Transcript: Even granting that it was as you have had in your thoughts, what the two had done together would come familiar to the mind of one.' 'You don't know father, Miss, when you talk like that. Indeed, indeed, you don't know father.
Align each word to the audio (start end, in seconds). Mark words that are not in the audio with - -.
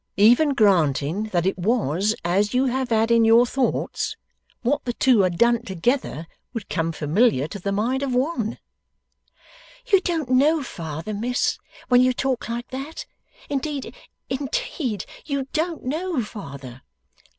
Even 0.17 0.55
granting 0.55 1.25
that 1.25 1.45
it 1.45 1.59
was 1.59 2.15
as 2.25 2.55
you 2.55 2.65
have 2.65 2.89
had 2.89 3.11
in 3.11 3.23
your 3.23 3.45
thoughts, 3.45 4.17
what 4.63 4.83
the 4.83 4.93
two 4.93 5.19
had 5.21 5.37
done 5.37 5.61
together 5.61 6.25
would 6.55 6.69
come 6.71 6.91
familiar 6.91 7.47
to 7.47 7.59
the 7.59 7.71
mind 7.71 8.01
of 8.01 8.15
one.' 8.15 8.57
'You 9.93 10.01
don't 10.01 10.29
know 10.29 10.63
father, 10.63 11.13
Miss, 11.13 11.59
when 11.87 12.01
you 12.01 12.13
talk 12.13 12.49
like 12.49 12.69
that. 12.69 13.05
Indeed, 13.47 13.93
indeed, 14.27 15.05
you 15.23 15.47
don't 15.53 15.83
know 15.83 16.23
father. 16.23 16.81